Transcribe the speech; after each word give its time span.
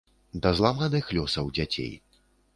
Да 0.45 0.53
зламаных 0.59 1.11
лёсаў 1.19 1.53
дзяцей. 1.59 1.93